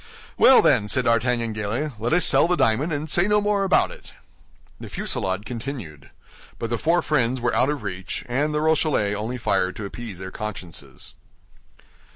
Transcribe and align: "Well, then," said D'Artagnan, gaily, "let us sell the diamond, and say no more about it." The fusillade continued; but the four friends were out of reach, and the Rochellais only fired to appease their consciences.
"Well, 0.35 0.63
then," 0.63 0.89
said 0.89 1.05
D'Artagnan, 1.05 1.53
gaily, 1.53 1.91
"let 1.99 2.11
us 2.11 2.25
sell 2.25 2.47
the 2.47 2.55
diamond, 2.55 2.91
and 2.91 3.07
say 3.07 3.27
no 3.27 3.39
more 3.39 3.63
about 3.63 3.91
it." 3.91 4.13
The 4.79 4.89
fusillade 4.89 5.45
continued; 5.45 6.09
but 6.57 6.71
the 6.71 6.79
four 6.79 7.03
friends 7.03 7.39
were 7.39 7.53
out 7.53 7.69
of 7.69 7.83
reach, 7.83 8.25
and 8.27 8.51
the 8.51 8.61
Rochellais 8.61 9.13
only 9.13 9.37
fired 9.37 9.75
to 9.75 9.85
appease 9.85 10.17
their 10.17 10.31
consciences. 10.31 11.13